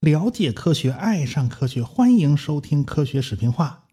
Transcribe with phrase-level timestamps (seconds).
[0.00, 3.84] 了解科学，爱上科学，欢迎收听科学视频化。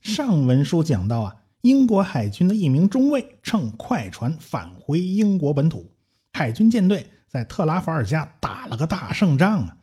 [0.00, 5.92] 上文书讲到啊，英国海军的一名中尉乘快船返回英国本土，
[6.32, 9.76] 海军舰队在特拉法尔加打了个大胜仗啊。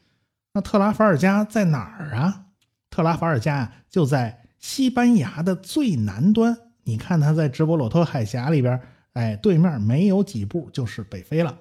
[0.53, 2.45] 那特拉法尔加在哪儿啊？
[2.89, 6.57] 特拉法尔加就在西班牙的最南端。
[6.85, 8.79] 你看他在直布罗陀海峡里边，
[9.13, 11.57] 哎，对面没有几步就是北非了。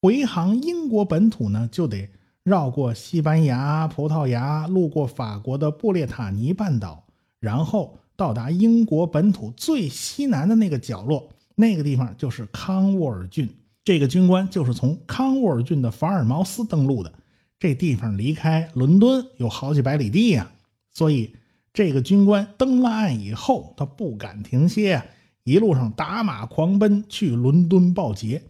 [0.00, 2.08] 回航英国本土呢，就得
[2.42, 7.04] 绕过西班牙、葡萄牙，路过法国的布列塔尼半岛，
[7.40, 13.48] 然后到达英国本土最西南的那个角落，那个地方就是康沃尔郡。
[13.84, 17.12] 这个军官就是从康沃尔郡的法尔茅斯登陆的。
[17.58, 20.50] 这地方离开伦敦有好几百里地呀，
[20.92, 21.34] 所以
[21.72, 25.06] 这个军官登了岸以后，他不敢停歇啊，
[25.44, 28.42] 一路上打马狂奔去伦敦报捷，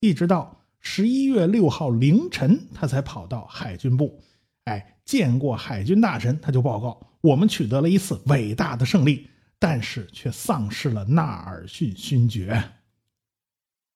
[0.00, 4.20] 一直到十一月六号凌晨，他才跑到海军部。
[4.64, 9.28] 哎，见过海军大臣，他就报告：我们取得了一次伟大的胜利，
[9.60, 12.70] 但是却丧失了纳尔逊勋爵。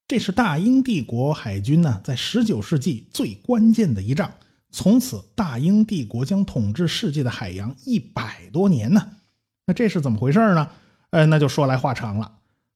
[0.06, 4.32] 这是大英帝国海军呢，在十九世纪最关键的一仗。
[4.70, 9.16] 从此，大英帝国将统治世界的海洋一百多年呢。
[9.66, 10.70] 那这是怎么回事呢？
[11.16, 12.32] 呃，那就说来话长了。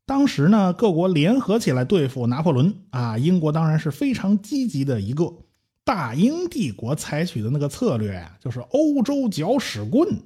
[0.07, 5.31] 当时呢，各国联合起来对付拿破仑啊，英国当然是非常积极的一个。
[5.85, 10.23] 大英帝国采取的那个策略呀，就是欧洲搅屎棍，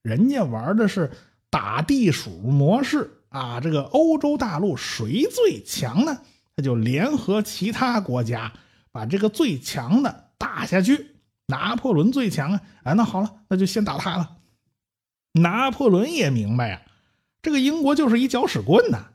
[0.00, 1.10] 人家玩的是
[1.50, 3.60] 打地鼠模式啊。
[3.60, 6.22] 这个欧洲大陆谁最强呢？
[6.56, 8.50] 他就联合其他国家，
[8.90, 11.16] 把这个最强的打下去。
[11.48, 12.62] 拿破仑最强啊！
[12.84, 14.38] 哎，那好了，那就先打他了。
[15.32, 16.82] 拿破仑也明白呀，
[17.48, 19.06] 这个英国就是一搅屎棍呐。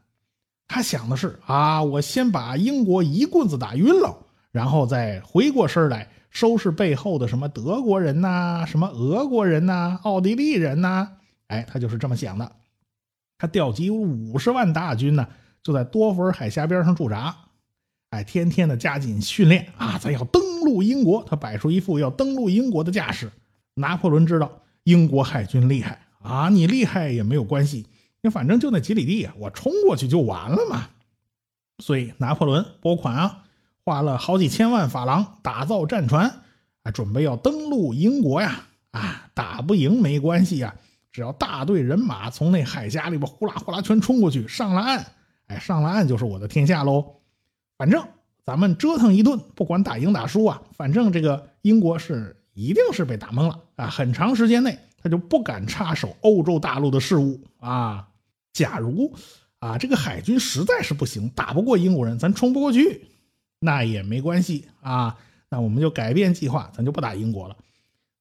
[0.67, 4.17] 他想的是啊，我先把英国一棍子打晕了，
[4.51, 11.09] 然后再回过身来收拾背后的什么德国人呐、什么俄国人呐、奥地利人呐。
[11.45, 12.51] 哎，他就是这么想的。
[13.37, 15.27] 他调集五十万大军呢，
[15.61, 17.35] 就在多佛尔海峡边上驻扎。
[18.09, 19.99] 哎，天天的加紧训练啊！
[20.01, 23.31] 咱要登陆英国，他摆出一副要登陆英国的架势。
[23.75, 24.51] 拿破仑知道
[24.85, 27.85] 英国海军厉害啊，你厉害也没有关系，
[28.23, 30.87] 你反正就那几里地，我冲过去就完了嘛。
[31.79, 33.43] 所以拿破仑拨款啊，
[33.83, 36.41] 花了好几千万法郎打造战船，
[36.83, 38.63] 啊，准备要登陆英国呀。
[38.91, 40.73] 啊，打不赢没关系呀，
[41.11, 45.05] 只要大队人马从那海峡里边呼啦呼啦全冲过去，上了岸，
[45.47, 47.15] 哎，上了岸就是我的天下喽。
[47.77, 48.07] 反正
[48.45, 53.87] 咱们折腾一顿，不管打赢打输啊，反正这个英国是一定是被打懵了啊！
[53.87, 58.07] 很长时间内他就不敢插手欧洲大陆的事务啊。
[58.53, 59.13] 假如
[59.59, 63.07] 啊这个海军实在是不行，打不过英国人，咱冲不过去，
[63.59, 65.17] 那也没关系啊。
[65.49, 67.55] 那我们就改变计划，咱就不打英国了。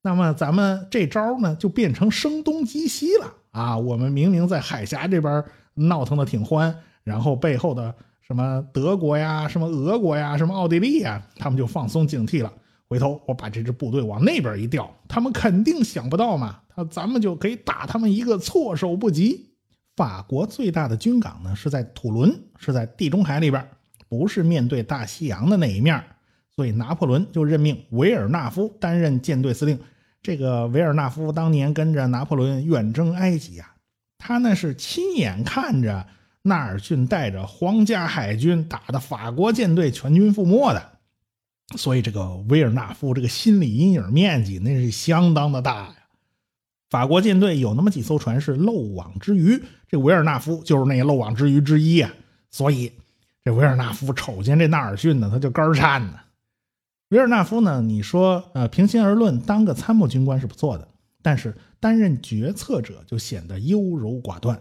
[0.03, 3.79] 那么咱们这招呢，就变成声东击西了啊！
[3.79, 5.45] 我们明明在海峡这边
[5.75, 7.95] 闹腾的挺欢，然后背后的。
[8.21, 12.51] 什么德国呀，什么俄国呀，什么奥地利呀，他们就放松警惕了。
[12.89, 19.52] 回头我把这支部队往那边一调，他们肯定想不到嘛，他咱们就可以打他们一个措手不及。
[19.97, 23.67] 法国最大的军港呢是在土伦，是在地中海里边，
[24.09, 26.03] 不是面对大西洋的那一面，
[26.55, 29.79] 所以拿破仑就任命维尔纳夫担任舰队司令。
[30.23, 33.75] 这个维尔纳夫当年跟着拿破仑远征埃及啊，
[34.19, 36.07] 他那是亲眼看着。
[36.45, 40.99] 纳尔逊带着皇家海军打的法国舰队全军覆没的，
[41.77, 45.95] 所以这个维尔纳夫这个心理阴影面积那是相当的大呀。
[46.93, 52.13] 法国舰队有那么几艘船是漏网之鱼，这维尔纳夫就是那漏网之鱼之一啊。
[52.51, 52.93] 所以
[53.43, 56.21] 这维尔纳夫瞅见这纳尔逊呢，他就肝颤呢。
[57.09, 60.87] 维尔纳夫呢，你说呃，平心而论，当个参谋军官是不错的，
[61.23, 64.61] 但是担任决策者就显得优柔寡断。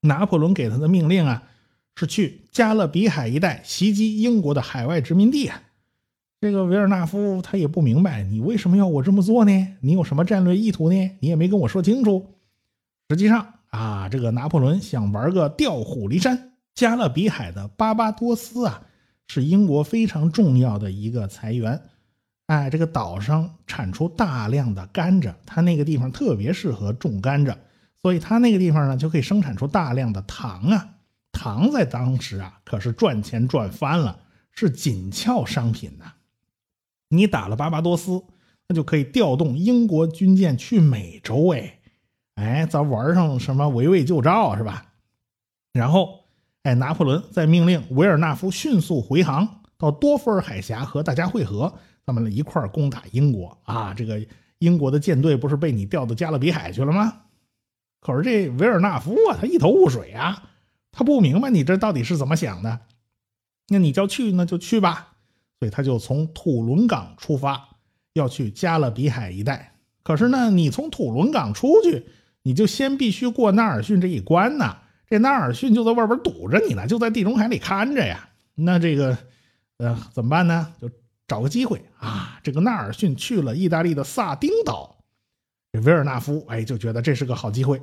[0.00, 1.44] 拿破仑给他的命令啊，
[1.94, 5.62] 是去加勒比海一带袭击英国的海外殖民地啊。
[6.40, 9.76] 这个维尔纳夫他也不明白，你为什么要我这么做呢？
[9.80, 11.10] 你有什么战略意图呢？
[11.20, 12.34] 你也没跟我说清楚。
[13.10, 16.52] 实际上啊，这个拿破仑想玩个调虎离山。
[16.74, 18.82] 加勒比海的巴巴多斯啊，
[19.26, 21.78] 是英国非常重要的一个财源。
[22.46, 27.54] 哎，这个岛上产出大量的甘蔗，它那个地方特别适合种甘蔗。
[28.00, 30.88] 所以他那个地方呢，就可以生产出大量的糖啊，
[31.32, 34.18] 糖在当时啊可是赚钱赚翻了，
[34.52, 36.10] 是紧俏商品呐。
[37.10, 38.22] 你打了巴巴多斯，
[38.68, 41.80] 那就可以调动英国军舰去美洲哎，
[42.36, 44.86] 哎，咱玩上什么围魏救赵是吧？
[45.72, 46.20] 然后
[46.62, 51.72] 哎，拿破仑再命令维尔纳夫迅速回航到多福尔海峡和大家会合，
[52.06, 53.92] 咱们一块儿攻打英国啊！
[53.94, 54.24] 这个
[54.58, 57.22] 英国的舰队不是被你调到加勒比海去了吗？
[58.00, 60.50] 可是这维尔纳夫啊，他一头雾水啊，
[60.92, 62.80] 他不明白你这到底是怎么想的。
[63.68, 65.09] 那你叫去，那就去吧。
[65.60, 67.68] 所以他就从土伦港出发，
[68.14, 69.74] 要去加勒比海一带。
[70.02, 72.06] 可是呢，你从土伦港出去，
[72.42, 74.78] 你就先必须过纳尔逊这一关呐。
[75.06, 78.30] 这纳尔逊就在外边堵着你呢，就在地中海里看着呀。
[78.54, 79.18] 那这个，
[79.76, 80.72] 呃，怎么办呢？
[80.80, 80.90] 就
[81.28, 82.40] 找个机会啊。
[82.42, 84.96] 这个纳尔逊去了意大利的萨丁岛，
[85.72, 87.82] 这维尔纳夫哎就觉得这是个好机会，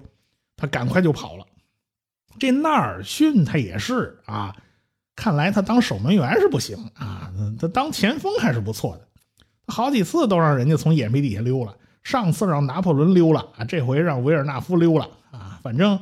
[0.55, 1.45] 他赶快就跑了。
[2.39, 4.55] 这纳尔逊他也是啊，
[5.17, 7.29] 看来他当守门员是不行啊，
[7.59, 9.05] 他当前锋还是不错的。
[9.65, 15.99] 他好几次都让人家从眼皮底下溜了，上次让拿破仑溜了啊，这回让维尔纳夫溜了啊，反正。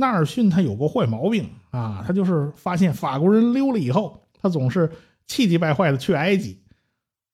[0.00, 4.88] 纳尔逊他有个坏毛病啊，他就是发现法国人溜了以后，他总是
[5.26, 6.62] 气急败坏的去埃及，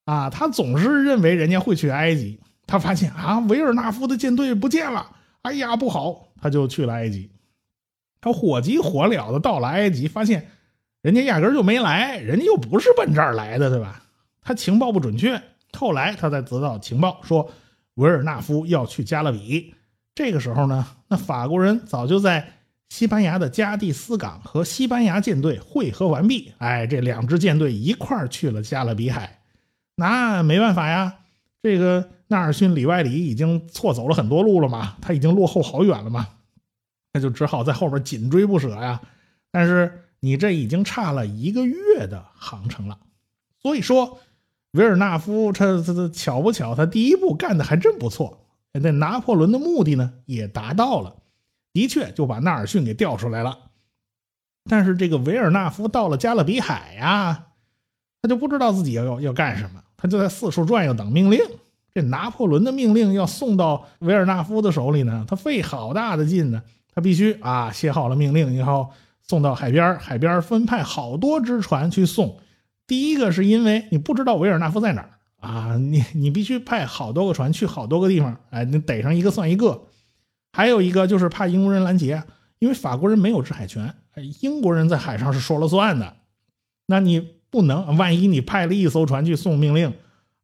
[0.07, 5.11] 啊，他总是认为人家会去埃及，他发现啊维尔纳夫的舰队不见了，
[5.43, 7.31] 哎呀不好，他就去了埃及，
[8.23, 10.49] 他火急火燎的到了埃及，发现
[11.05, 14.03] 人家压根就没来，人家又不是奔这儿来的，对吧？
[14.41, 15.39] 他情报不准确，
[15.75, 17.51] 后来他才得到情报说
[17.97, 19.75] 维尔纳夫要去加勒比。
[20.15, 22.55] 这个时候呢，那法国人早就在
[22.89, 26.55] 西班牙的加的斯港和西班牙舰队汇合完毕。
[26.57, 29.41] 哎，这两支舰队一块儿去了加勒比海。
[29.97, 31.17] 那没办法呀，
[31.63, 36.27] 这个纳尔逊里外里已经错走了很多路了嘛，他已经落后好远了嘛，
[37.13, 39.03] 那就只好在后边紧追不舍呀。
[39.53, 42.97] 但是你这已经差了一个月的航程了，
[43.61, 44.19] 所以说
[44.71, 48.41] 维尔纳夫他他他巧不巧，他第一步干的还真不错。
[48.73, 51.17] 那拿破仑的目的呢也达到了，
[51.75, 53.59] 的确就把纳尔逊给调出来了。
[54.67, 57.49] 但是这个维尔纳夫到了加勒比海呀，
[58.23, 61.39] 他就不知道自己要要要干什么，他就在四处转悠等命令。
[61.93, 66.63] 这拿破仑的命令要送到维尔纳夫的手里呢，他费好大的劲呢。
[66.95, 68.91] 他必须啊写好了命令以后
[69.27, 72.39] 送到海边，海边分派好多只船去送。
[72.87, 75.11] 第一个是因为你不知道维尔纳夫在哪儿。
[75.41, 79.89] 啊，你你必须派好多个船去好多个地方，哎，你逮上一个算一个。
[80.55, 82.23] 还有一个就是怕英国人拦截，
[82.61, 83.95] 因为法国人没有制海权，
[84.41, 86.17] 英国人在海上是说了算的。
[86.87, 87.21] 那你
[87.51, 89.93] 不能，万一你派了一艘船去送命令，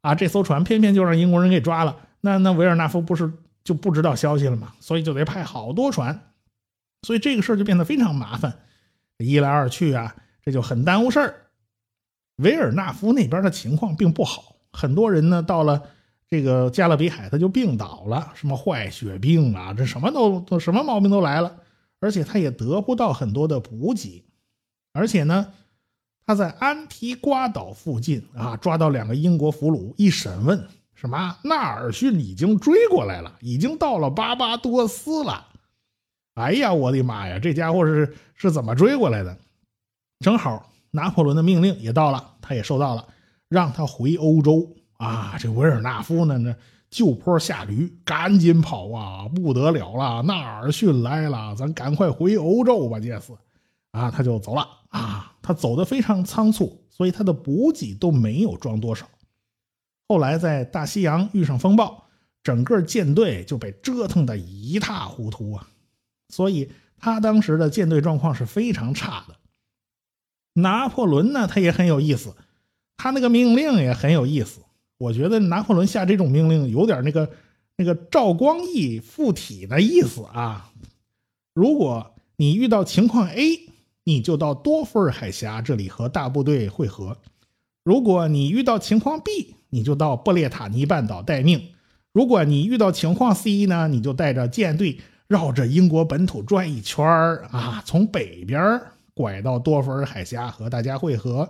[0.01, 3.31] 啊，这艘船偏偏就让英国人给抓了，那那维尔纳夫不是
[3.63, 4.73] 就不知道消息了吗？
[4.79, 6.19] 所以就得派好多船，
[7.01, 8.59] 所以这个事儿就变得非常麻烦。
[9.21, 11.35] 一来二去啊，这就很耽误事儿。
[12.37, 14.55] 维尔纳夫那边的情况并不好。
[14.73, 15.83] 很多人呢，到了
[16.27, 21.57] 这个加勒比海，他就病倒了，什么坏血病啊，这什么都都什么毛病都来了，
[21.99, 24.23] 而且他也得不到很多的补给，
[24.93, 25.53] 而且呢，
[26.25, 30.65] 他在安提瓜岛附近啊，抓到两个英国俘虏，一审问，
[30.95, 35.47] 什么纳尔逊已经追过来了，已经到了巴巴多斯了。
[36.35, 39.37] 哎呀，我的妈呀，这家伙是是怎么追过来的？
[40.19, 43.07] 正好拿破仑的命令也到了，他也收到了。
[43.49, 45.35] 让他回欧洲啊！
[45.37, 46.37] 这维尔纳夫呢？
[46.37, 46.55] 那
[46.89, 49.27] 就坡下驴，赶紧跑啊！
[49.27, 53.33] 不得了了，纳尔逊来了，咱赶快回欧洲吧，杰斯！
[53.91, 55.33] 啊，他就走了啊！
[55.41, 59.05] 他走的非常仓促，所以他的补给都没有装多少。
[60.07, 62.05] 后来在大西洋遇上风暴，
[62.41, 65.67] 整个舰队就被折腾的一塌糊涂啊！
[66.31, 69.35] 所以他当时的舰队状况是非常差的。
[70.53, 72.35] 拿破仑呢，他也很有意思。
[72.97, 74.61] 他那个命令也很有意思，
[74.97, 77.31] 我觉得拿破仑下这种命令有点那个
[77.75, 80.71] 那个赵光义附体的意思啊。
[81.53, 83.69] 如果你遇到情况 A，
[84.03, 87.17] 你就到多福尔海峡这里和大部队会合；
[87.83, 91.59] 如果你遇到情况 B，你就到布列塔尼半岛待命；
[92.11, 94.99] 如果你遇到情况 C 呢，你就带着舰队
[95.31, 97.07] 绕着英国本土转一圈
[97.51, 98.81] 啊，从北边
[99.13, 101.49] 拐到多佛尔海峡和大家会合。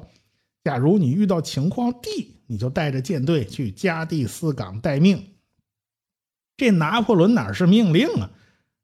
[0.63, 5.29] 假如你遇到情况 D，你就带着舰队去加的斯港待命。
[6.57, 8.29] 这拿破仑哪是命令啊？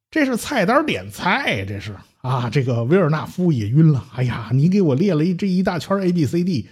[0.09, 2.49] 这是菜单点菜，这是啊！
[2.49, 4.03] 这个维尔纳夫也晕了。
[4.15, 6.67] 哎呀，你给我列了一这一大圈 A B C D，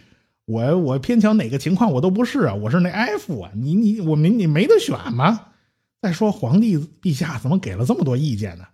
[0.46, 3.51] 我我偏巧哪个情况我都不是啊，我是那 F 啊！
[3.53, 5.50] 你你我没你没得选吗？
[6.02, 8.66] 再说皇帝陛下怎么给了这么多意见呢？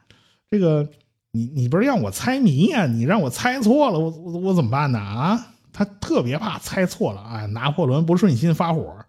[0.50, 0.90] 这个
[1.32, 2.86] 你你不是让我猜谜呀？
[2.88, 5.00] 你让我猜错了，我我我怎么办呢？
[5.00, 5.48] 啊？
[5.74, 7.46] 他特别怕猜错了啊！
[7.46, 9.06] 拿破仑不顺心发火，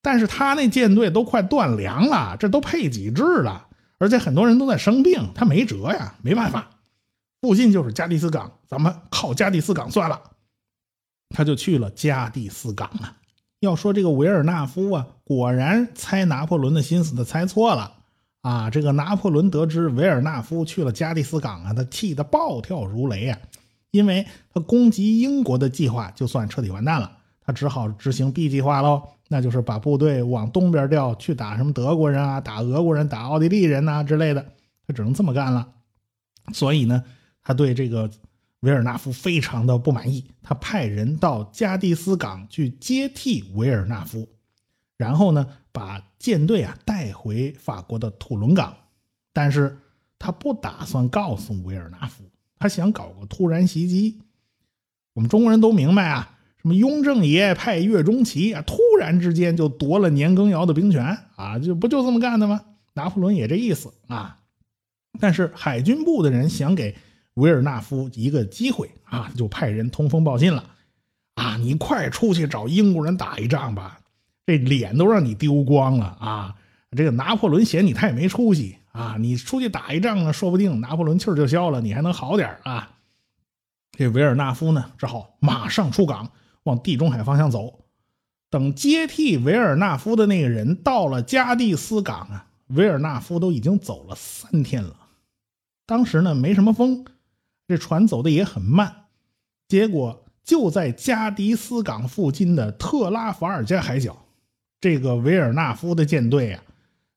[0.00, 3.66] 但是他那舰队都快断粮了，这都配给制了，
[3.98, 6.70] 而且很多人都在生病，他没辙呀，没办法。
[7.40, 10.22] 附近就是加的斯港，咱们靠加的斯港算了。
[11.30, 13.16] 他就去了加的斯港啊。
[13.64, 17.92] 要说这个维尔纳夫啊，果然猜拿破仑的心思，他猜错了
[18.42, 18.70] 啊。
[18.70, 23.38] 这个拿破仑得知维尔纳夫去了加的斯港啊，他气得暴跳如雷啊，
[23.90, 27.10] 因为他攻击英国的计划就算彻底完蛋了，
[27.44, 34.44] 他只好执行 B 计划喽，那就是把部队往东边调，去打什么德国人啊，打俄国人，打奥地利人呐之类的，
[34.86, 35.66] 他只能这么干了。
[36.52, 37.02] 所以呢，
[37.42, 38.10] 他对这个。
[38.64, 44.26] 维尔纳夫非常的不满意，他派人到加的斯港去接替维尔纳夫，
[44.96, 48.74] 然后呢，把舰队啊带回法国的土伦港。
[49.34, 49.76] 但是
[50.18, 52.24] 他不打算告诉维尔纳夫，
[52.58, 54.22] 他想搞个突然袭击。
[55.12, 61.04] 我们中国人都明白啊，什么雍正爷派岳钟琪啊，突然之间就夺了年羹尧的兵权
[61.36, 62.62] 啊，就不就这么干的吗？
[62.94, 64.40] 拿破仑也这意思啊。
[65.20, 66.96] 但是海军部的人想给。
[67.34, 70.64] 维尔纳夫一个机会啊，就派人通风报信了，
[71.34, 73.98] 啊，你快出去找英国人打一仗吧，
[74.46, 76.54] 这脸都让你丢光了啊！
[76.96, 82.92] 这个拿破仑嫌你太没出息啊，你出去打一仗呢，说不定拿破仑气儿就消了，你还能好点啊。
[83.96, 86.30] 这维尔纳夫呢，只好马上出港，
[86.62, 87.80] 往地中海方向走。
[88.48, 94.94] 等接替维尔纳夫的那个人到了加蒂斯港啊，维尔纳夫都已经走了三天了。
[95.86, 97.04] 当时呢，没什么风。
[97.74, 99.06] 这船走的也很慢，
[99.66, 104.16] 结果就在加的斯港附近的特拉法尔加海角，
[104.80, 106.62] 这个维尔纳夫的舰队啊，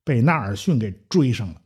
[0.03, 1.61] 被纳尔逊给追上了。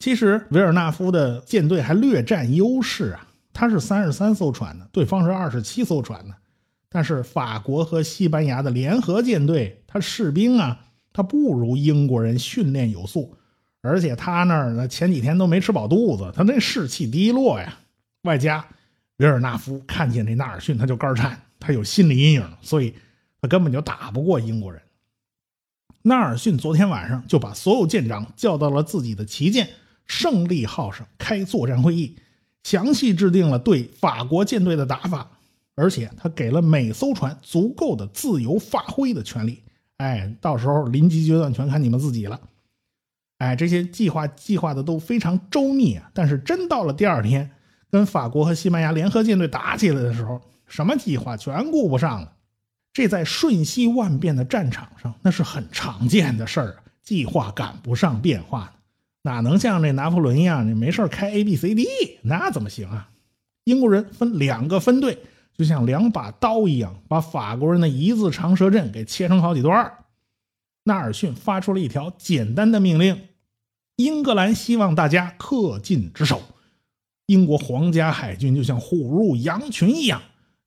[0.00, 6.34] 其实维尔纳夫的舰队还略占优势啊，他是三十三艘船呢，对方是二十七艘船呢。
[6.90, 10.78] 但是法国和西班牙的联合舰队，他士兵啊，
[11.14, 13.37] 他不如英国人训练有素。
[13.80, 17.78] 而且他那儿呢，前几天都没吃饱肚子，他那士气低落呀。
[18.22, 18.64] 外加
[19.18, 22.92] 维尔纳夫看见这纳尔逊，他就肝颤，他有心理阴影，所以
[23.40, 24.82] 他根本就打不过英国人。
[26.02, 29.68] 纳尔逊昨天晚上就把所有舰长叫到了自己的旗舰
[30.06, 32.16] “胜利号”上开作战会议，
[32.64, 35.28] 详细制定了对法国舰队的打法，
[35.74, 39.62] 而且他给了每艘船足够的自由发挥的权利。
[39.98, 42.40] 哎，到时候临机决断全看你们自己了。
[43.38, 46.10] 哎，这些计划计划的都非常周密啊！
[46.12, 47.50] 但是真到了第二天，
[47.90, 52.32] 跟法国和西班牙联合舰队打起来的时候，什么计划全顾不上了。
[52.92, 56.82] 这在瞬息万变的战场上，那是很常见的事儿啊！
[57.02, 58.72] 计划赶不上变化，
[59.22, 61.86] 哪能像这拿破仑一样，你没事开 A B C D，
[62.22, 63.08] 那怎么行啊？
[63.64, 65.16] 英国人分两个分队，
[65.56, 69.94] 就像两把刀一样，把法国人的一字长蛇阵给切成好几段儿。
[70.88, 73.28] 纳尔逊发出了一条简单的命令。
[73.94, 76.42] 英格兰希望大家恪尽职守。
[77.26, 80.22] 英国皇家海军就像虎入羊群一样，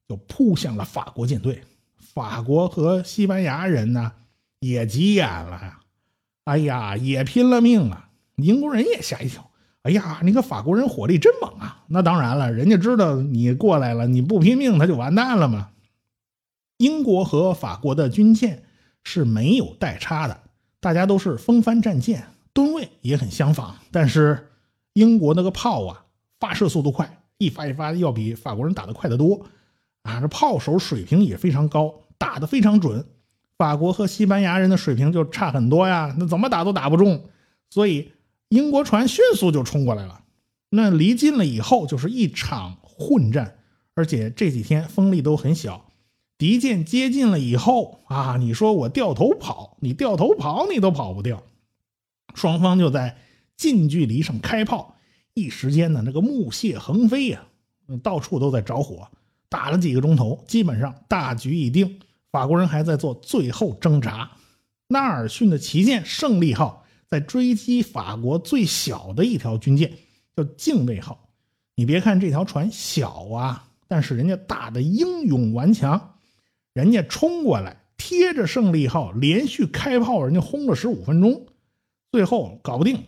[0.08, 1.64] 就扑向了法国舰队。
[1.98, 4.12] 法国和西班牙人呢，
[4.60, 5.80] 也急眼了呀！
[6.46, 8.10] 哎呀，也拼了命了。
[8.36, 9.50] 英国人也吓一跳。
[9.84, 11.84] 哎呀，你看法国人火力真猛啊！
[11.88, 15.70] 那当然了，人家知道你过来了，你不拼命他就完蛋了嘛。
[16.78, 18.64] 英国和法国的军舰
[19.04, 20.42] 是没有代差的，
[20.80, 22.28] 大家都是风帆战舰。
[22.54, 24.50] 吨位也很相仿，但是
[24.94, 26.06] 英国那个炮啊，
[26.40, 29.46] 发射速度快，一发一发要比法国人打得快得多
[30.02, 30.20] 啊！
[30.20, 33.06] 这炮手水平也非常高，打得非常准。
[33.58, 37.24] 法国和西班牙人的水平就差很多呀，那怎么打都打不中。
[37.70, 38.12] 所以
[38.50, 40.24] 英国船迅速就冲过来了。
[40.72, 43.60] 那离近了以后就是一场混战，
[43.94, 45.86] 而且这几天风力都很小。
[46.42, 51.44] 敌舰接近了以后啊，你说我掉头跑，你掉头跑你都跑不掉。
[52.34, 53.16] 双方就在
[53.56, 54.96] 近距离上开炮，
[55.36, 57.44] 一时间呢，那个木屑横飞呀，
[58.02, 59.08] 到处都在着火。
[59.50, 62.00] 打了几个钟头，基本上大局已定。
[62.32, 64.32] 法国人还在做最后挣扎。
[64.88, 69.94] 纳尔逊的旗舰“胜利号”在追击法国最小的一条军舰，
[70.36, 71.30] 叫“敬畏号”。
[71.78, 76.11] 你别看这条船小啊，但是人家大的英勇顽强。
[76.74, 81.46] 人家冲过来，贴着“胜利号”连续开炮，人家轰了十五分钟。
[82.12, 83.04] 最后搞不定，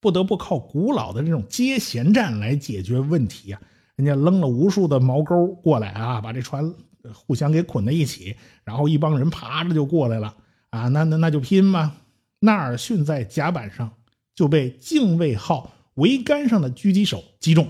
[0.00, 3.60] 不得不靠古老的这种接舷战来解决问题啊！
[3.96, 6.74] 人家扔了无数的锚钩过来啊，把这船
[7.12, 10.34] 互相给捆在一起，然后一帮人爬着就过来了
[10.70, 10.88] 啊！
[10.88, 11.94] 那那那就拼吧！
[12.40, 13.90] 纳尔逊在甲板上
[14.34, 17.66] 就被敬畏号桅杆上的狙击手击中，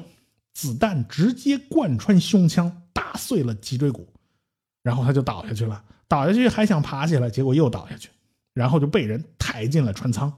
[0.53, 4.09] 子弹直接贯穿胸腔，打碎了脊椎骨，
[4.85, 5.83] 然后他就倒下去了。
[6.07, 8.09] 倒下去还想爬起来，结果又倒下去。
[8.53, 10.33] 然后就被人抬进了船舱。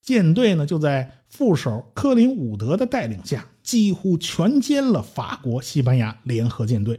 [0.00, 6.98] 舰队呢就在副手科林伍德的带领下，几乎全歼了法国、西班牙联合舰队。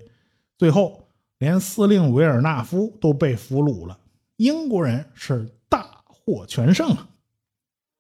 [0.56, 1.08] 最后，
[1.39, 3.98] 连司令维尔纳夫都被俘虏了。
[4.36, 7.10] 英国人是大获全胜啊！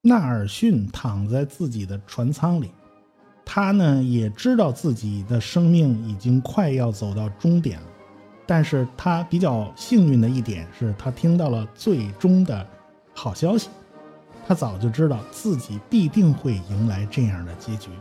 [0.01, 2.69] 纳尔逊躺在自己的船舱里，
[3.43, 7.88] 他呢也知道自己的生命已经快要走到终点了。
[8.49, 12.65] 但是他比较幸运的一点是他听到了最终的
[13.13, 13.69] 好消息。
[14.47, 17.91] 他早就知道自己必定会迎来这样的结局。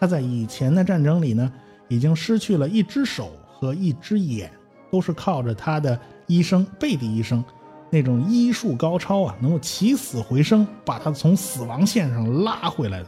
[0.00, 1.52] 他在以前的战争里呢，
[1.86, 4.50] 已经失去了一只手和一只眼，
[4.90, 7.44] 都是靠着他的医生贝蒂医生。
[7.88, 13.06] 那种医术高超啊，能够起死回生，把他从死亡线上拉回来的。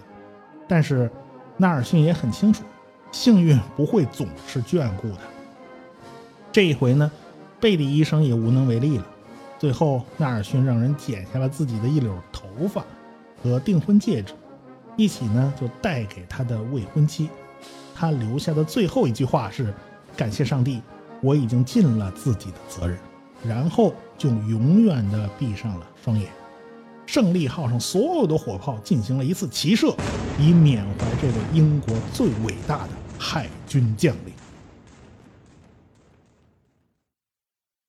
[0.68, 1.10] 但是，
[1.56, 2.62] 纳尔逊也很清楚，
[3.10, 5.18] 幸运不会总是眷顾他。
[6.52, 7.10] 这一回呢，
[7.60, 9.06] 贝利医生也无能为力了。
[9.56, 12.84] 最后，纳尔逊让人剪下了自己的一绺头发
[13.40, 14.34] 和订婚戒指，
[14.96, 17.28] 一起呢就带给他的未婚妻。
[17.94, 19.72] 他留下的最后一句话是
[20.16, 20.82] ：“感谢上帝，
[21.20, 22.98] 我已经尽了自己的责任。”
[23.46, 26.28] 然后就永远的闭上了双眼。
[27.06, 29.94] 胜利号上所有的火炮进行了一次齐射，
[30.38, 34.34] 以缅怀这位英国最伟大的海军将领。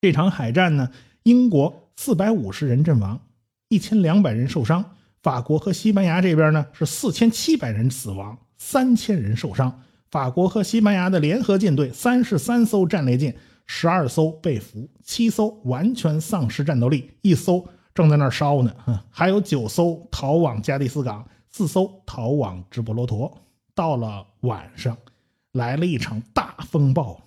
[0.02, 0.90] 这场海战呢，
[1.24, 3.22] 英国四百五十人阵亡，
[3.70, 4.84] 一千两百人受伤；
[5.22, 9.82] 法国和西班牙这边呢是四千七百人死亡，三千人受伤。
[10.10, 13.36] 法国和西班牙的联合舰队三十三艘战列舰。
[13.68, 18.76] 十二艘被俘，七艘完全丧失战斗力，一艘正在那儿烧呢。
[19.10, 23.32] 还有九艘逃往加的斯港，四艘逃往直布罗陀。
[23.74, 24.98] 到了晚上，
[25.54, 27.22] 来了一场大风暴，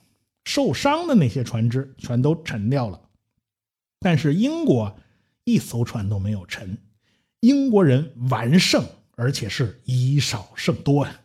[0.44, 3.00] 受伤的那些船只全都沉掉了。
[4.00, 4.96] 但是英国
[5.44, 6.78] 一艘船都没有沉，
[7.40, 8.84] 英国人完胜，
[9.16, 11.20] 而且是以少胜多呀。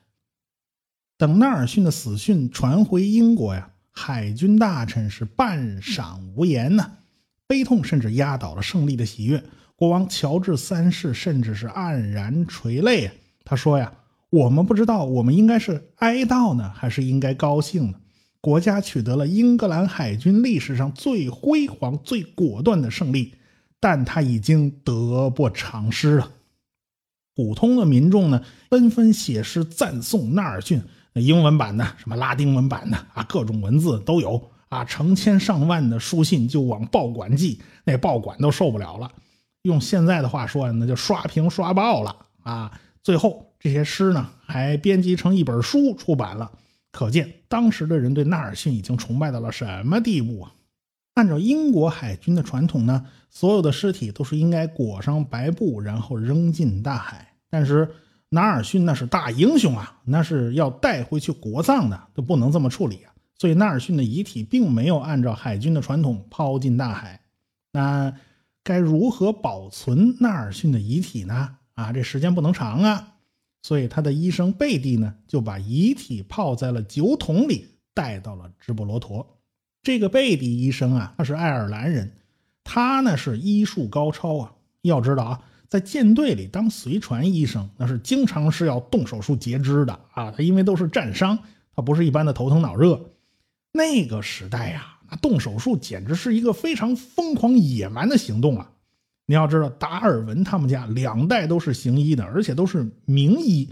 [1.18, 3.72] 等纳尔逊的死讯传回英国呀。
[3.92, 7.00] 海军大臣是半晌无言呐，
[7.48, 9.44] 悲痛甚至压倒了胜利的喜悦。
[9.76, 13.14] 国王乔治三世甚至是黯然垂泪啊。
[13.44, 13.94] 他说呀
[14.30, 18.00] ：“我们不知道，我们应该是哀悼呢，还是应该高兴呢？
[18.42, 23.34] 国家取得了英格兰海军历史上最辉煌、最果断的胜利，
[23.80, 26.32] 但他已经得不偿失了。”
[27.36, 30.82] 普通的民众呢，纷纷写诗赞颂纳尔逊。
[31.14, 39.10] 那英文版的，什么拉丁文版的啊，各种文字都有啊，成千上万的书信就往报馆寄，那报馆都受不了了。
[39.64, 42.80] 用现在的话说，那就刷屏刷爆了啊。
[43.02, 46.52] 最后这些诗呢，还编辑成一本书出版了。
[46.92, 50.54] 可见当时的人对纳尔逊已经崇拜到了什么地步啊？
[51.14, 57.34] 按照英国海军的传统呢，所有的尸体都是应该裹上白布，然后扔进大海。
[57.50, 57.90] 但是。
[58.32, 63.12] 纳尔逊那是大英雄啊，那是要带回去国葬的，都不能这么处理啊。
[63.40, 67.22] 所以纳尔逊的遗体并没有按照海军的传统抛进大海。
[67.72, 68.14] 那
[68.64, 71.56] 该如何保存纳尔逊的遗体呢？
[71.74, 73.16] 啊，这时间不能长啊。
[73.62, 79.38] 所以他的医生贝蒂呢，就把遗体泡在了酒桶里，带到了直布罗陀。
[79.82, 82.12] 这个贝蒂医生啊，他是爱尔兰人，
[82.64, 84.54] 他呢是医术高超啊。
[84.82, 85.42] 要知道啊。
[85.68, 90.32] 在舰队里当随船医生，那是经常是要动手术截肢的啊！
[90.32, 91.38] 他因为都是战伤，
[91.76, 93.12] 他不是一般的头疼脑热。
[93.72, 98.72] 那个时代呀，那动手术简直是一个非常疯狂野蛮的行动啊！
[99.30, 103.70] 你要知道，达尔文他们家两代都是行医的，而且都是名医，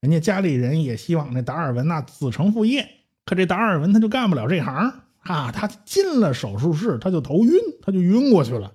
[0.00, 2.84] 人家家里人也希望那达尔文那子承父业，
[3.24, 5.52] 可这达尔文他就干不了这行啊！
[5.52, 8.72] 他进了手术室，他就头晕，他就晕过去了。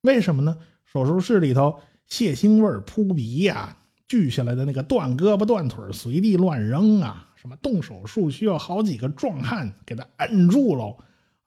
[0.00, 0.56] 为什么呢？
[0.86, 1.78] 手术室里头。
[2.06, 3.76] 血腥味扑鼻呀！
[4.08, 7.28] 锯下来的那个断胳膊断腿随地乱扔啊！
[7.36, 10.96] 什么动手术需要好几个壮汉给他摁住喽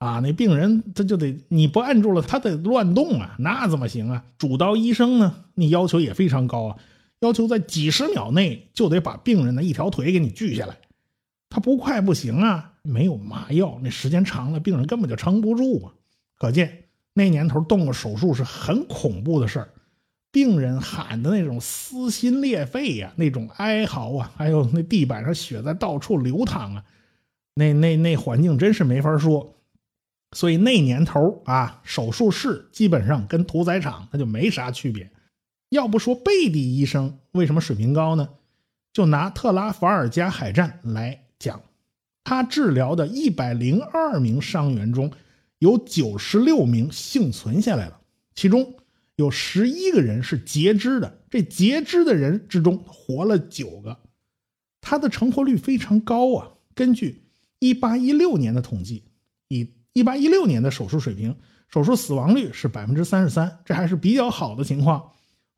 [0.02, 0.20] 啊！
[0.24, 3.36] 那病人他就得你不按住了，他得乱动啊！
[3.38, 4.24] 那怎么行啊？
[4.40, 5.44] 主刀医生呢？
[5.54, 6.78] 你要求也非常高啊，
[7.20, 10.76] 要求在几十秒内就得把病人的一条腿给你锯下来。
[11.52, 12.74] 他不快不行啊！
[12.82, 15.94] 没有麻药，那时间长了，病人根本就撑不住啊！
[16.40, 19.70] 可见那年头动个手术是很恐怖的事儿。
[20.32, 26.84] 病人喊的那种撕心裂肺呀，那种哀嚎啊，还有那地板上血在到处流淌啊，
[27.54, 29.54] 那那那环境真是没法说。
[30.32, 35.12] 所以那年头啊，手术室基本上跟屠宰场那就没啥区别。
[35.70, 38.30] 要不说贝蒂医生为什么水平高呢？
[38.94, 41.62] 就拿特拉法尔加海战来讲，
[42.24, 45.12] 他治疗的一百零二名伤员中，
[45.60, 48.00] 有九十六名幸存下来了，
[48.36, 48.76] 其中。
[49.18, 54.00] 有十一个人是截肢的，这截肢的人之中活了九个，
[54.80, 56.54] 他的成活率非常高啊。
[56.74, 57.22] 根据
[57.60, 59.04] 一八一六年的统计，
[59.50, 61.36] 以一八一六年的手术水平，
[61.68, 65.12] 手术死亡率是百分之三十三，这还是比较好的情况。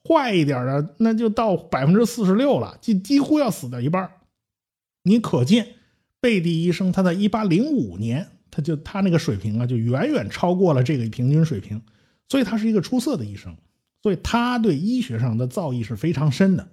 [0.07, 4.11] 坏一点的那就到百分之四十六了，几几乎要死掉一半。
[5.03, 5.75] 你可见
[6.19, 11.81] 贝蒂医生他在一八零五年，他就他那个水平啊，就远远超过了这个平均水平。
[12.29, 13.55] 所以他是一个出色的医生，
[14.01, 16.67] 所以他对医学上的造诣是非常深的。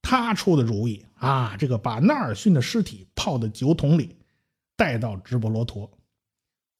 [0.00, 4.16] 他出的主意啊，这个把纳尔逊的尸体泡在酒桶里，
[4.76, 5.90] 带到直布罗陀。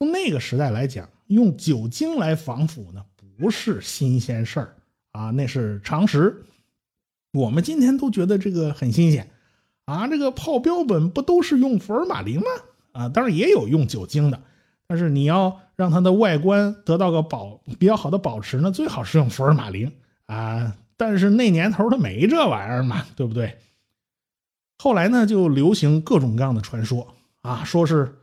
[0.03, 3.05] 从那个时代来讲，用酒精来防腐呢，
[3.39, 4.75] 不是新鲜事儿
[5.13, 6.43] 啊，那是常识。
[7.33, 9.31] 我们今天都觉得这个很新鲜
[9.85, 12.47] 啊，这个泡标本不都是用福尔马林吗？
[12.91, 14.43] 啊，当然也有用酒精的。
[14.89, 19.93] 但是你要让它的外观得到个保比较好的保持呢，最好是用福尔马林
[20.27, 20.77] 啊。
[20.97, 23.57] 但是那年头它没这玩意儿嘛，对不对？
[24.79, 28.19] 后来呢，就流行各种各样的传说啊，说是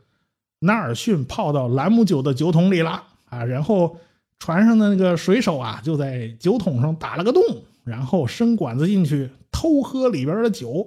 [0.60, 3.98] 纳尔逊泡到兰姆酒的酒桶里了啊，然后
[4.38, 7.42] 船上的那个水手啊就在酒桶上打了个洞，
[7.82, 10.86] 然后伸管子进去偷喝里边的酒。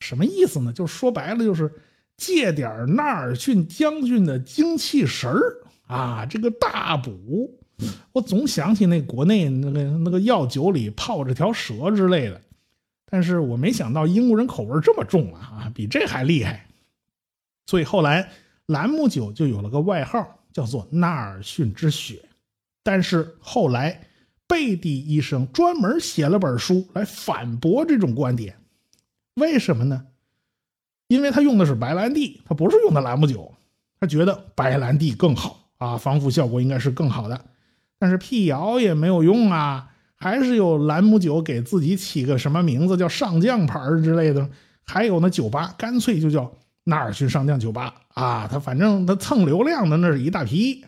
[0.00, 0.72] 什么意思呢？
[0.72, 1.72] 就说白了就是。
[2.16, 5.28] 借点纳尔逊将军的精气神
[5.88, 7.58] 啊，这个大补。
[8.12, 12.40] 我总想起那国内那个那个药酒里泡着条蛇之类的，
[13.10, 16.68] 但是我没想到英国人口味这么重啊，比这还厉害。
[17.66, 18.30] 所以后来
[18.66, 22.28] 兰姆酒就有了个外号，叫做纳尔逊之血。
[22.82, 24.06] 但是后来
[24.46, 28.56] 贝蒂医生专门写了本书来反驳这种观点，
[29.34, 30.06] 为什么呢？
[31.08, 33.52] 因为他用的是白兰地，他不是用的兰姆酒，
[34.00, 37.44] 他觉得白兰地更好啊，防腐效果应该是更好的。
[37.98, 44.48] 但是辟谣也没有用啊，还是有兰姆酒给自己起个什么名字叫上将牌之类的，
[44.84, 50.84] 还有那酒吧干脆就叫纳尔逊上将酒吧啊，他反正他蹭流量的那是一大批。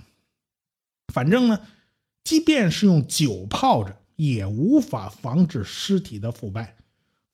[1.12, 1.60] 反正呢，
[2.22, 6.76] 即便是用酒泡着，也无法防止尸体的腐败。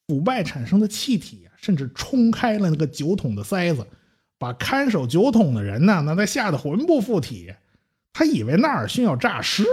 [0.06, 3.86] 腐败产生的气体啊，甚至冲开了那个酒桶的塞子，
[4.38, 7.52] 把看守酒桶的人呢，那他吓得魂不附体。
[8.12, 9.64] 他以为纳尔逊要诈尸，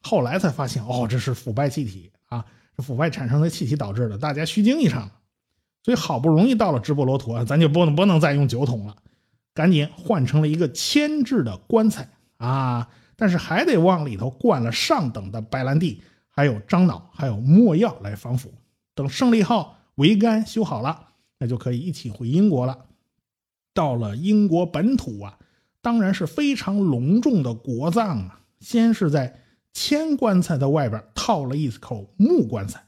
[0.00, 2.44] 后来才发现，哦，这是腐败气体啊，
[2.76, 5.10] 这腐败产生的气体导致的，大家虚惊一场。
[5.88, 8.94] 所以好不容易到了直布罗陀，咱就不能不能再用酒桶了，
[9.54, 18.52] 赶紧换成了一个铅制的棺材啊，但是还得往里头灌了上等的白兰地，还有樟脑，还有墨药来防腐。
[18.94, 21.06] 等胜利号桅杆修好了，
[21.38, 22.84] 那就可以一起回英国了。
[23.72, 25.38] 到了英国本土啊，
[25.80, 28.42] 当然是非常隆重的国葬啊。
[28.60, 29.40] 先是在
[29.72, 32.84] 铅棺材的外边套了一口木棺材，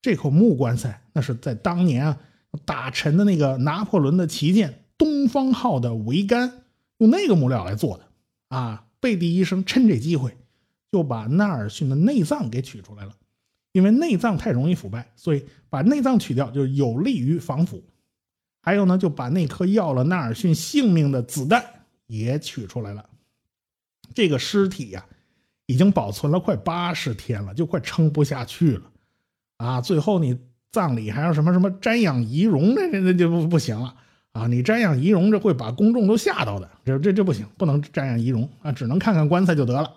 [0.00, 2.16] 这口木棺材那是在当年啊
[2.64, 6.64] 打沉的那个拿破仑的旗舰东方号的桅杆
[6.98, 8.04] 用那个木料来做的
[8.48, 8.86] 啊。
[9.00, 10.36] 贝蒂医生趁这机会
[10.90, 13.14] 就把纳尔逊的内脏给取出来了。
[13.72, 17.82] 因为内脏太容易腐败，所以把内脏取掉就有利于防腐。
[18.62, 21.64] 还有呢，就把那颗要了纳尔逊性命的子弹
[22.06, 23.04] 也取出来了。
[24.14, 25.04] 这个尸体呀，
[25.66, 28.92] 已经保存了快八十天了，就快撑不下去了
[29.56, 29.80] 啊！
[29.80, 30.38] 最后你
[30.74, 33.94] 葬礼还有什么什么瞻仰遗容，那那就不不行了
[34.32, 34.46] 啊！
[34.48, 39.90] 你瞻仰遗容，这会把公众都吓到的，这这这不行，不能瞻仰遗容啊，只能看看棺材就得了。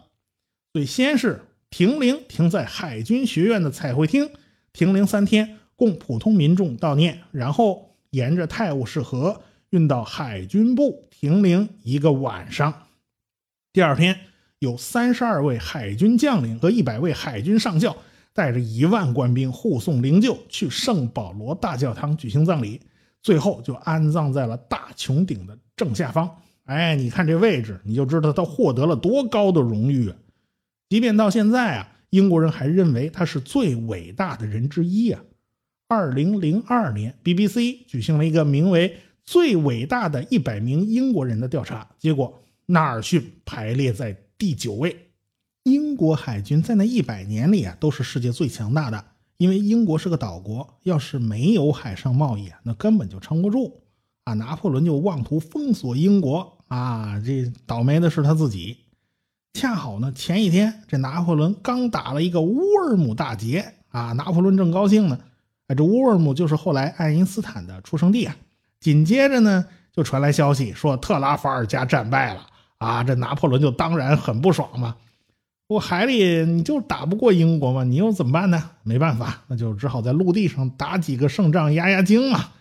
[0.73, 1.41] 所以先是。
[1.69, 4.29] 停灵停在海军学院的彩绘厅，
[4.71, 7.19] 停灵三天，供普通民众悼念。
[7.33, 12.73] 然后沿着泰晤士河运到海军部停灵一个晚上。
[13.73, 14.17] 第二天，
[14.59, 17.97] 有三十二位海军将领和一百位海军上校，
[18.37, 22.79] 带着一万官兵护送灵柩去圣保罗大教堂举行葬礼。
[23.23, 26.29] 最后就安葬在了大穹顶的正下方。
[26.65, 30.15] 哎，你看这位置，你就知道他获得了多高的荣誉啊！
[30.87, 35.19] 即便到现在啊，英国人还认为他是最伟大的人之一啊。
[35.87, 45.06] 二零零二年，BBC 举行了一个名为“最伟大的一百名英国人”的调查，结果纳尔逊排列在第九位。
[45.97, 49.03] 国海军在那一百年里啊，都是世界最强大的，
[49.37, 53.81] 因为英国是个岛国，要是没有海上贸易啊，那根本就撑不住
[54.23, 54.33] 啊。
[54.33, 58.77] 拿破仑就妄图封锁英国啊，这倒霉的是他自己。
[59.53, 65.19] 恰好呢，前一天这拿破仑刚打了一个乌尔姆大捷啊，拿破仑正高兴呢。
[65.67, 68.37] 哎，这乌尔姆就是后来爱因斯坦的出生地啊。
[68.79, 72.45] 紧接着呢，就传来消息说特拉法尔加战败了
[72.77, 74.95] 啊，这拿破仑就当然很不爽嘛。
[75.67, 78.71] 我海里你就打不过英国嘛，你又怎么办呢？
[78.83, 82.51] 没办法，那就只好在陆地上打几个胜仗压压惊嘛。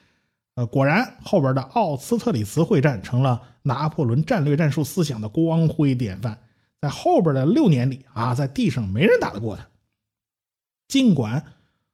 [0.57, 6.39] 呃，果然后边的奥斯特里茨会战成了拿破仑战略战术思想的光辉典范。
[6.81, 9.67] 在后边的六年里啊，在地上没人打得过他。
[10.89, 11.45] 尽管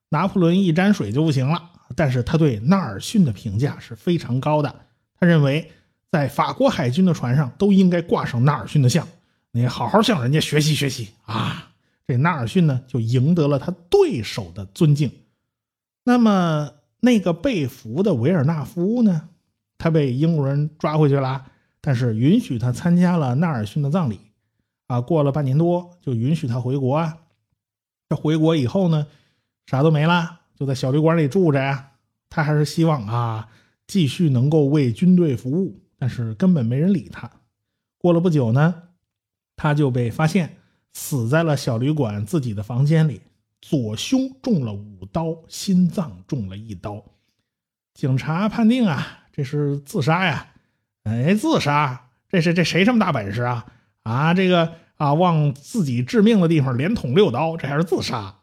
[0.08, 4.74] 拿破仑一沾水就不行了，但是他对纳尔逊的评价是非常高的。
[5.20, 5.70] 他认为
[6.10, 9.06] 在法国海军的船上都应该挂上纳尔逊的像。
[9.54, 11.74] 你好好向人家学习学习啊！
[12.06, 15.12] 这纳尔逊呢，就赢得了他对手的尊敬。
[16.04, 19.28] 那么那个被俘的维尔纳夫呢？
[19.76, 21.44] 他被英国人抓回去了，
[21.82, 24.20] 但是允许他参加了纳尔逊的葬礼。
[24.86, 27.18] 啊，过了半年多，就允许他回国啊。
[28.08, 29.06] 这回国以后呢，
[29.66, 31.90] 啥都没了，就在小旅馆里住着呀。
[32.30, 33.50] 他还是希望啊，
[33.86, 37.30] 继续能够为军队服务，但是根本没人理他。
[37.98, 38.84] 过了不久呢。
[39.62, 40.56] 他就被发现
[40.92, 43.22] 死在了小旅馆自己的房间里，
[43.60, 47.04] 左胸中了五刀，心脏中了一刀。
[47.94, 50.48] 警察判定啊，这是自杀呀！
[51.04, 53.66] 哎，自杀，这是这谁这么大本事啊？
[54.02, 58.40] 啊，这个啊，往自己致命的地方连捅六刀，这还是自杀？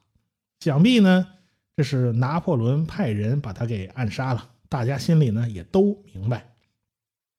[0.62, 1.27] 想必呢，
[1.75, 4.51] 这是拿破仑派人把他给暗杀了。
[4.69, 6.53] 大家心里呢也都明白，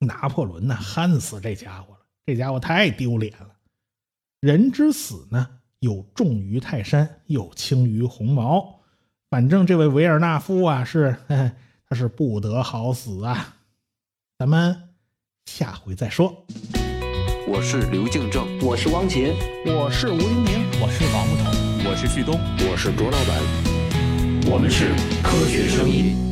[0.01, 3.57] 拿破仑呢恨死这家伙了，这家伙太丢脸了。
[4.41, 5.47] 人之死呢，
[5.81, 8.81] 有重于泰山，有轻于鸿毛。
[9.29, 11.15] 反正这位维尔纳夫啊，是
[11.87, 13.57] 他是不得好死啊。
[14.39, 14.75] 咱们
[15.45, 16.47] 下回再说。
[17.47, 19.35] 我是刘敬正，我是汪杰，
[19.67, 26.30] 我是吴英明，我是王木头，我是旭东，我是卓老板，我们是科学声音。